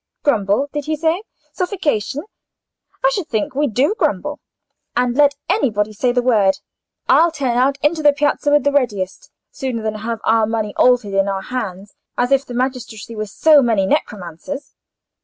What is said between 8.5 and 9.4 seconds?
the readiest,